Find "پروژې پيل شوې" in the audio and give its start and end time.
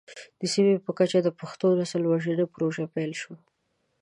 2.53-3.37